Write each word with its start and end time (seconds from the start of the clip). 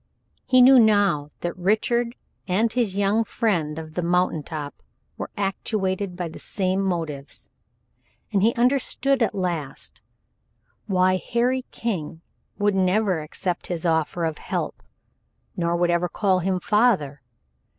He 0.47 0.63
knew 0.63 0.79
now 0.79 1.29
that 1.41 1.55
Richard 1.55 2.15
and 2.47 2.73
his 2.73 2.97
young 2.97 3.23
friend 3.23 3.77
of 3.77 3.93
the 3.93 4.01
mountain 4.01 4.41
top 4.41 4.81
were 5.15 5.29
actuated 5.37 6.15
by 6.15 6.27
the 6.27 6.39
same 6.39 6.81
motives, 6.81 7.51
and 8.33 8.41
he 8.41 8.51
understood 8.55 9.21
at 9.21 9.35
last 9.35 10.01
why 10.87 11.17
Harry 11.33 11.65
King 11.69 12.21
would 12.57 12.73
never 12.73 13.21
accept 13.21 13.67
his 13.67 13.85
offer 13.85 14.25
of 14.25 14.39
help, 14.39 14.81
nor 15.55 15.75
would 15.75 15.91
ever 15.91 16.09
call 16.09 16.39
him 16.39 16.59
father. 16.59 17.21